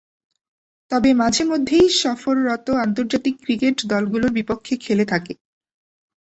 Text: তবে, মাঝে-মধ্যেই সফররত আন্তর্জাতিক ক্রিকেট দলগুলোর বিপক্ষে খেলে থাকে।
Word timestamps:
তবে, 0.91 1.09
মাঝে-মধ্যেই 1.13 1.87
সফররত 2.01 2.67
আন্তর্জাতিক 2.85 3.35
ক্রিকেট 3.41 3.77
দলগুলোর 3.85 4.31
বিপক্ষে 4.31 4.73
খেলে 4.77 5.05
থাকে। 5.05 5.33